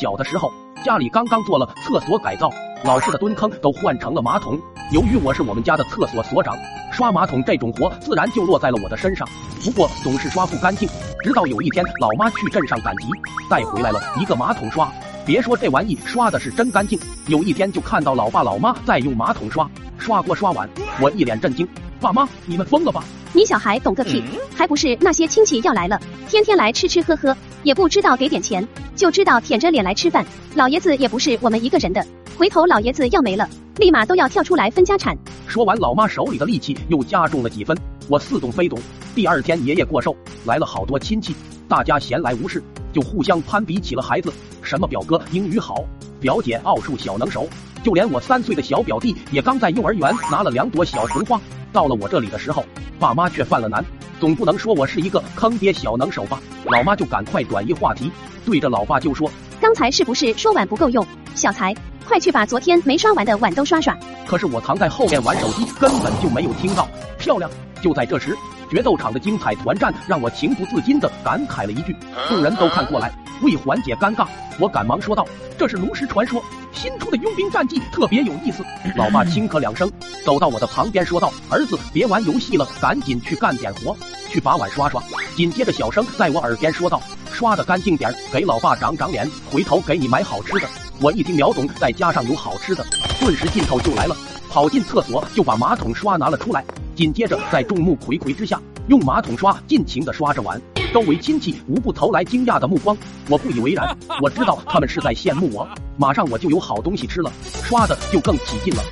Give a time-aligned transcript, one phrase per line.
[0.00, 0.50] 小的时候，
[0.82, 2.50] 家里刚刚做了厕所改造，
[2.84, 4.58] 老式的蹲坑都换成了马桶。
[4.92, 6.56] 由于我是我们家的厕所所长，
[6.90, 9.28] 刷马桶这种活自然就落在了我的身上。
[9.62, 10.88] 不过总是刷不干净，
[11.22, 13.08] 直到有一天老妈去镇上赶集，
[13.50, 14.90] 带回来了一个马桶刷。
[15.26, 20.66] 别说这玩意刷的是真干净，有一天就看到老爸老妈在用马桶刷刷锅刷碗，
[20.98, 21.68] 我一脸震惊。
[22.00, 23.04] 爸妈，你们疯了吧？
[23.34, 24.24] 你小孩懂个屁，
[24.56, 28.66] 还不是那些亲戚要来了，天天来吃吃喝喝，也不知道给点钱，
[28.96, 30.24] 就知道舔着脸来吃饭。
[30.54, 32.04] 老爷子也不是我们一个人的，
[32.36, 35.16] 回头老爷子要没了，立马都要跳出来分家产。
[35.46, 37.76] 说完，老妈手里的力气又加重了几分。
[38.08, 38.78] 我似懂非懂。
[39.14, 41.34] 第二天爷爷过寿，来了好多亲戚，
[41.68, 44.32] 大家闲来无事，就互相攀比起了孩子，
[44.62, 45.84] 什么表哥英语好，
[46.18, 47.46] 表姐奥数小能手，
[47.84, 51.40] 就连我三岁的小表弟也刚在幼儿园拿了两朵小红花。
[51.72, 52.64] 到了我这里的时候，
[52.98, 53.84] 爸妈却犯了难，
[54.20, 56.38] 总不能说我是一个坑爹小能手吧？
[56.66, 58.12] 老妈就赶快转移话题，
[58.44, 61.04] 对着老爸就说：“刚才是不是说碗不够用？
[61.34, 61.74] 小才，
[62.06, 66.88] 快去把昨天没刷完的碗都刷刷。”可是我藏在后面玩手机，根本就没有听到。
[67.18, 67.50] 漂亮！
[67.82, 68.36] 就在这时，
[68.70, 71.96] 决斗场的精彩团战让我情不自禁的感慨了一句。
[72.28, 73.10] 众人都看过来，
[73.42, 74.26] 为缓解尴尬，
[74.58, 75.26] 我赶忙说道
[75.58, 76.42] ：“这是炉石传说。”
[76.72, 78.64] 新出的佣兵战绩特别有意思。
[78.96, 79.90] 老爸轻咳两声，
[80.24, 83.96] 走到我的旁边说道：“儿子，别玩游戏了，赶紧去干点活，
[84.28, 85.02] 去把碗刷刷。”
[85.34, 90.68] 紧接着，小声在我耳边说道：“刷的干净点，给老爸长长脸，回头给你买好吃的。”
[91.02, 92.84] 我一听秒懂，再加上有好吃的，
[93.18, 94.14] 顿时劲头就来了，
[94.50, 96.62] 跑进厕所就把马桶刷拿了出来。
[96.94, 100.60] 紧接着，在众目睽睽之下，用马桶刷尽情的刷着碗。
[100.92, 102.94] 周围亲戚无不投来惊讶的目光，
[103.30, 107.32] 我不以为然， 我知道他们是在羡慕我，马上我就有好东西吃了，
[107.64, 108.82] 刷的就更起劲了。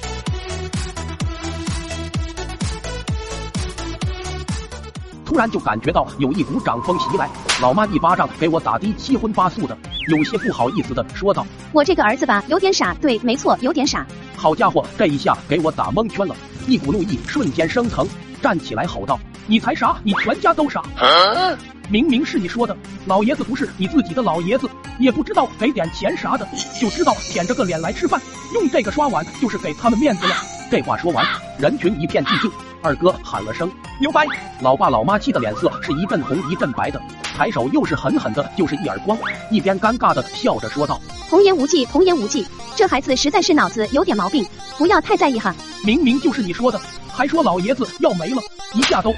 [5.27, 7.29] 突然就感觉到有一股掌风袭来，
[7.61, 9.77] 老妈一巴掌给我打的七荤八素的，
[10.09, 14.07] 有些不好意思的说道：“我这个儿子吧，有点傻，对，没错，有点傻。”
[14.37, 16.35] 好家伙，这一下给我打蒙圈了，
[16.67, 18.09] 一股怒意瞬间升腾，
[18.41, 20.83] 站起来吼道：“你才傻，你全家都傻！”
[21.91, 24.69] 明明是你说的，老爷子不是你自己的老爷子，
[24.99, 26.47] 也不知道给点钱啥的，
[26.81, 28.21] 就知道舔着个脸来吃饭，
[28.55, 30.35] 用这个刷碗就是给他们面子了。
[30.71, 31.27] 这话说完，
[31.59, 32.51] 人群一片寂静。
[32.83, 34.25] 二哥喊了声牛掰，
[34.61, 37.03] 老爸老妈气的脸色是一阵红一阵白的，
[37.37, 39.19] 抬手又是狠狠的就是一耳光，
[39.51, 45.53] 一边尴尬的笑着说道：“童言无忌，童言无忌，这孩子实在是脑子有点毛病，不要太在意哈。
[45.85, 46.81] 明明就是你说的，
[47.13, 48.41] 还说老爷子要没了，
[48.73, 49.13] 一下都。”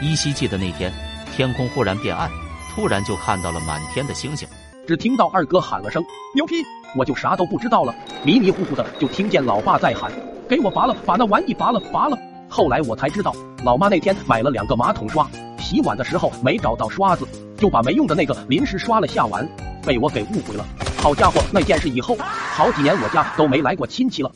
[0.00, 0.90] 依稀记得那天，
[1.36, 2.30] 天空忽然变暗，
[2.74, 4.48] 突然就看到了满天的星星。
[4.90, 10.10] 只听到二哥喊了声牛批，我就啥都不知道了，迷迷糊糊的就听见老爸在喊
[10.50, 12.18] ：“给我拔了，把那玩意拔了，拔了。”
[12.50, 15.30] 后来我才知道，老妈那天买了两个马桶刷，
[15.60, 17.24] 洗碗的时候没找到刷子，
[17.56, 19.48] 就把没用的那个临时刷了下碗，
[19.86, 20.66] 被我给误会了。
[20.98, 24.32] 好家伙，那件事以后，好几年我家都没来过亲戚了。